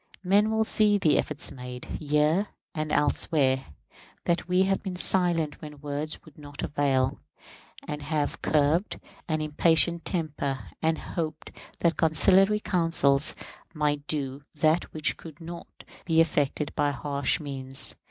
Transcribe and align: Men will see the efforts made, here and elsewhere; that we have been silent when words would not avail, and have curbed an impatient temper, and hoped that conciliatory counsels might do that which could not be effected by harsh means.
Men 0.23 0.49
will 0.49 0.63
see 0.63 0.97
the 0.97 1.19
efforts 1.19 1.51
made, 1.51 1.85
here 1.85 2.47
and 2.73 2.91
elsewhere; 2.91 3.65
that 4.25 4.47
we 4.47 4.63
have 4.63 4.81
been 4.81 4.95
silent 4.95 5.61
when 5.61 5.79
words 5.79 6.25
would 6.25 6.39
not 6.39 6.63
avail, 6.63 7.19
and 7.87 8.01
have 8.01 8.41
curbed 8.41 8.99
an 9.27 9.41
impatient 9.41 10.03
temper, 10.03 10.69
and 10.81 10.97
hoped 10.97 11.51
that 11.81 11.97
conciliatory 11.97 12.61
counsels 12.61 13.35
might 13.75 14.07
do 14.07 14.41
that 14.55 14.91
which 14.91 15.17
could 15.17 15.39
not 15.39 15.67
be 16.05 16.19
effected 16.19 16.73
by 16.73 16.89
harsh 16.89 17.39
means. 17.39 17.95